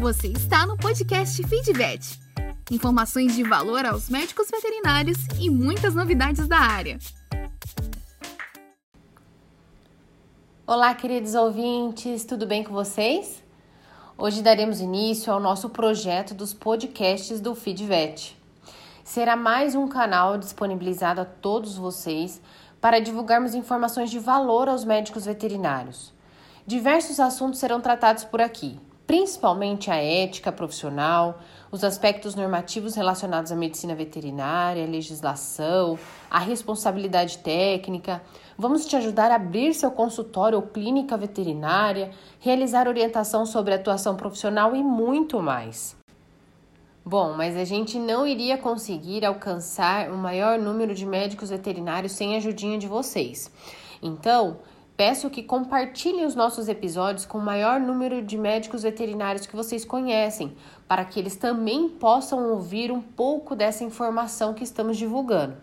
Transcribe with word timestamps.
Você 0.00 0.28
está 0.28 0.64
no 0.64 0.78
podcast 0.78 1.46
Feedvet. 1.46 2.18
Informações 2.70 3.36
de 3.36 3.42
valor 3.42 3.84
aos 3.84 4.08
médicos 4.08 4.48
veterinários 4.50 5.18
e 5.38 5.50
muitas 5.50 5.94
novidades 5.94 6.48
da 6.48 6.56
área. 6.56 6.98
Olá, 10.66 10.94
queridos 10.94 11.34
ouvintes, 11.34 12.24
tudo 12.24 12.46
bem 12.46 12.64
com 12.64 12.72
vocês? 12.72 13.44
Hoje 14.16 14.40
daremos 14.40 14.80
início 14.80 15.30
ao 15.30 15.38
nosso 15.38 15.68
projeto 15.68 16.32
dos 16.32 16.54
podcasts 16.54 17.38
do 17.38 17.54
Feedvet. 17.54 18.34
Será 19.04 19.36
mais 19.36 19.74
um 19.74 19.86
canal 19.86 20.38
disponibilizado 20.38 21.20
a 21.20 21.26
todos 21.26 21.76
vocês 21.76 22.40
para 22.80 23.00
divulgarmos 23.00 23.54
informações 23.54 24.10
de 24.10 24.18
valor 24.18 24.66
aos 24.66 24.82
médicos 24.82 25.26
veterinários. 25.26 26.10
Diversos 26.66 27.20
assuntos 27.20 27.60
serão 27.60 27.82
tratados 27.82 28.24
por 28.24 28.40
aqui, 28.40 28.80
principalmente 29.10 29.90
a 29.90 29.96
ética 29.96 30.52
profissional, 30.52 31.40
os 31.68 31.82
aspectos 31.82 32.36
normativos 32.36 32.94
relacionados 32.94 33.50
à 33.50 33.56
medicina 33.56 33.92
veterinária, 33.92 34.86
legislação, 34.86 35.98
a 36.30 36.38
responsabilidade 36.38 37.38
técnica. 37.38 38.22
Vamos 38.56 38.86
te 38.86 38.94
ajudar 38.94 39.32
a 39.32 39.34
abrir 39.34 39.74
seu 39.74 39.90
consultório 39.90 40.58
ou 40.58 40.62
clínica 40.62 41.16
veterinária, 41.16 42.12
realizar 42.38 42.86
orientação 42.86 43.44
sobre 43.44 43.74
atuação 43.74 44.14
profissional 44.14 44.76
e 44.76 44.84
muito 44.84 45.42
mais. 45.42 45.96
Bom, 47.04 47.34
mas 47.36 47.56
a 47.56 47.64
gente 47.64 47.98
não 47.98 48.24
iria 48.24 48.56
conseguir 48.56 49.26
alcançar 49.26 50.08
o 50.12 50.16
maior 50.16 50.56
número 50.56 50.94
de 50.94 51.04
médicos 51.04 51.50
veterinários 51.50 52.12
sem 52.12 52.34
a 52.34 52.36
ajudinha 52.36 52.78
de 52.78 52.86
vocês. 52.86 53.50
Então, 54.00 54.58
Peço 55.00 55.30
que 55.30 55.42
compartilhem 55.42 56.26
os 56.26 56.34
nossos 56.34 56.68
episódios 56.68 57.24
com 57.24 57.38
o 57.38 57.42
maior 57.42 57.80
número 57.80 58.20
de 58.20 58.36
médicos 58.36 58.82
veterinários 58.82 59.46
que 59.46 59.56
vocês 59.56 59.82
conhecem, 59.82 60.54
para 60.86 61.06
que 61.06 61.18
eles 61.18 61.36
também 61.36 61.88
possam 61.88 62.50
ouvir 62.50 62.92
um 62.92 63.00
pouco 63.00 63.56
dessa 63.56 63.82
informação 63.82 64.52
que 64.52 64.62
estamos 64.62 64.98
divulgando. 64.98 65.56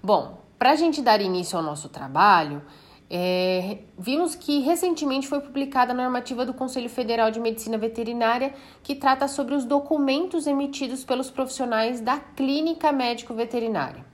Bom, 0.00 0.38
para 0.56 0.70
a 0.70 0.76
gente 0.76 1.02
dar 1.02 1.20
início 1.20 1.58
ao 1.58 1.64
nosso 1.64 1.88
trabalho, 1.88 2.62
é, 3.10 3.78
vimos 3.98 4.36
que 4.36 4.60
recentemente 4.60 5.26
foi 5.26 5.40
publicada 5.40 5.90
a 5.90 5.96
normativa 5.96 6.46
do 6.46 6.54
Conselho 6.54 6.88
Federal 6.88 7.32
de 7.32 7.40
Medicina 7.40 7.76
Veterinária 7.76 8.54
que 8.80 8.94
trata 8.94 9.26
sobre 9.26 9.56
os 9.56 9.64
documentos 9.64 10.46
emitidos 10.46 11.02
pelos 11.02 11.32
profissionais 11.32 12.00
da 12.00 12.16
clínica 12.16 12.92
médico-veterinária. 12.92 14.06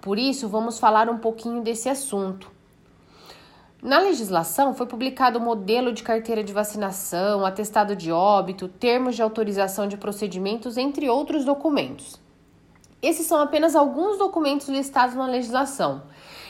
Por 0.00 0.20
isso, 0.20 0.48
vamos 0.48 0.78
falar 0.78 1.10
um 1.10 1.18
pouquinho 1.18 1.62
desse 1.62 1.88
assunto. 1.88 2.61
Na 3.82 3.98
legislação, 3.98 4.74
foi 4.74 4.86
publicado 4.86 5.40
o 5.40 5.42
modelo 5.42 5.92
de 5.92 6.04
carteira 6.04 6.44
de 6.44 6.52
vacinação, 6.52 7.44
atestado 7.44 7.96
de 7.96 8.12
óbito, 8.12 8.68
termos 8.68 9.16
de 9.16 9.22
autorização 9.22 9.88
de 9.88 9.96
procedimentos, 9.96 10.76
entre 10.76 11.10
outros 11.10 11.44
documentos. 11.44 12.20
Esses 13.02 13.26
são 13.26 13.40
apenas 13.40 13.74
alguns 13.74 14.18
documentos 14.18 14.68
listados 14.68 15.16
na 15.16 15.26
legislação 15.26 16.04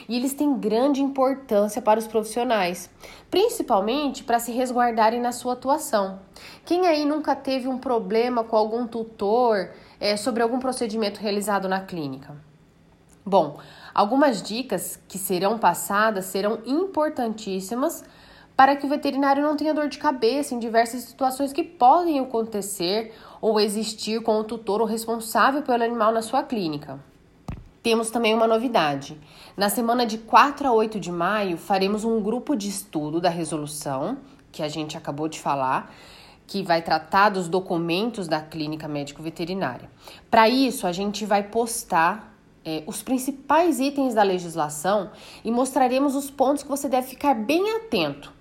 e 0.07 0.15
eles 0.15 0.35
têm 0.35 0.59
grande 0.59 1.01
importância 1.01 1.81
para 1.81 1.99
os 1.99 2.05
profissionais, 2.05 2.87
principalmente 3.31 4.23
para 4.23 4.37
se 4.37 4.51
resguardarem 4.51 5.19
na 5.19 5.31
sua 5.31 5.53
atuação. 5.53 6.19
Quem 6.63 6.85
aí 6.85 7.03
nunca 7.03 7.35
teve 7.35 7.67
um 7.67 7.79
problema 7.79 8.43
com 8.43 8.55
algum 8.55 8.85
tutor 8.85 9.71
é, 9.99 10.15
sobre 10.15 10.43
algum 10.43 10.59
procedimento 10.59 11.19
realizado 11.19 11.67
na 11.67 11.81
clínica? 11.81 12.52
Bom, 13.25 13.57
algumas 13.93 14.41
dicas 14.41 14.99
que 15.07 15.17
serão 15.17 15.57
passadas 15.57 16.25
serão 16.25 16.59
importantíssimas 16.65 18.03
para 18.55 18.75
que 18.75 18.85
o 18.85 18.89
veterinário 18.89 19.41
não 19.41 19.55
tenha 19.55 19.73
dor 19.73 19.87
de 19.87 19.97
cabeça 19.97 20.53
em 20.53 20.59
diversas 20.59 21.03
situações 21.03 21.53
que 21.53 21.63
podem 21.63 22.19
acontecer 22.19 23.13
ou 23.41 23.59
existir 23.59 24.21
com 24.21 24.39
o 24.39 24.43
tutor 24.43 24.81
ou 24.81 24.87
responsável 24.87 25.61
pelo 25.61 25.83
animal 25.83 26.11
na 26.11 26.21
sua 26.21 26.43
clínica. 26.43 26.99
Temos 27.81 28.11
também 28.11 28.33
uma 28.33 28.47
novidade. 28.47 29.19
Na 29.57 29.69
semana 29.69 30.05
de 30.05 30.17
4 30.17 30.67
a 30.67 30.71
8 30.71 30.99
de 30.99 31.11
maio, 31.11 31.57
faremos 31.57 32.03
um 32.03 32.21
grupo 32.21 32.55
de 32.55 32.69
estudo 32.69 33.19
da 33.19 33.29
resolução, 33.29 34.17
que 34.51 34.63
a 34.63 34.69
gente 34.69 34.97
acabou 34.97 35.27
de 35.27 35.39
falar, 35.39 35.93
que 36.45 36.61
vai 36.61 36.81
tratar 36.81 37.29
dos 37.29 37.47
documentos 37.47 38.27
da 38.27 38.41
clínica 38.41 38.87
médico-veterinária. 38.87 39.89
Para 40.29 40.47
isso, 40.47 40.85
a 40.85 40.91
gente 40.91 41.25
vai 41.25 41.43
postar 41.43 42.32
é, 42.65 42.83
os 42.87 43.01
principais 43.01 43.79
itens 43.79 44.13
da 44.13 44.23
legislação 44.23 45.11
e 45.43 45.51
mostraremos 45.51 46.15
os 46.15 46.29
pontos 46.29 46.63
que 46.63 46.69
você 46.69 46.87
deve 46.87 47.07
ficar 47.07 47.33
bem 47.33 47.75
atento. 47.75 48.31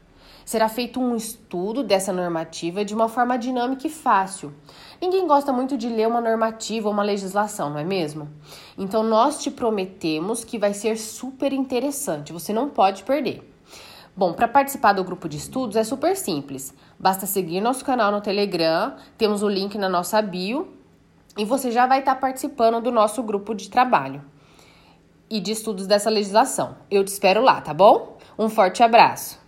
Será 0.44 0.68
feito 0.68 1.00
um 1.00 1.14
estudo 1.14 1.82
dessa 1.84 2.12
normativa 2.12 2.84
de 2.84 2.94
uma 2.94 3.08
forma 3.08 3.38
dinâmica 3.38 3.86
e 3.86 3.90
fácil. 3.90 4.52
Ninguém 5.00 5.26
gosta 5.26 5.52
muito 5.52 5.76
de 5.76 5.88
ler 5.88 6.08
uma 6.08 6.20
normativa 6.20 6.88
ou 6.88 6.92
uma 6.92 7.02
legislação, 7.02 7.70
não 7.70 7.78
é 7.78 7.84
mesmo? 7.84 8.28
Então, 8.76 9.02
nós 9.02 9.40
te 9.40 9.50
prometemos 9.50 10.44
que 10.44 10.58
vai 10.58 10.74
ser 10.74 10.96
super 10.96 11.52
interessante, 11.52 12.32
você 12.32 12.52
não 12.52 12.68
pode 12.68 13.04
perder. 13.04 13.48
Bom, 14.14 14.32
para 14.32 14.46
participar 14.46 14.92
do 14.92 15.04
grupo 15.04 15.28
de 15.28 15.38
estudos 15.38 15.76
é 15.76 15.84
super 15.84 16.16
simples. 16.16 16.74
Basta 16.98 17.24
seguir 17.24 17.60
nosso 17.60 17.84
canal 17.84 18.12
no 18.12 18.20
Telegram, 18.20 18.94
temos 19.16 19.42
o 19.42 19.48
link 19.48 19.78
na 19.78 19.88
nossa 19.88 20.20
bio 20.20 20.81
e 21.36 21.44
você 21.44 21.70
já 21.70 21.86
vai 21.86 22.00
estar 22.00 22.16
participando 22.16 22.80
do 22.80 22.90
nosso 22.90 23.22
grupo 23.22 23.54
de 23.54 23.70
trabalho 23.70 24.22
e 25.30 25.40
de 25.40 25.52
estudos 25.52 25.86
dessa 25.86 26.10
legislação. 26.10 26.76
Eu 26.90 27.04
te 27.04 27.08
espero 27.08 27.42
lá, 27.42 27.60
tá 27.60 27.72
bom? 27.72 28.18
Um 28.38 28.48
forte 28.48 28.82
abraço. 28.82 29.40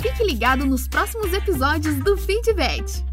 Fique 0.00 0.24
ligado 0.24 0.64
nos 0.64 0.88
próximos 0.88 1.32
episódios 1.32 2.02
do 2.02 2.16
Feedback. 2.16 3.09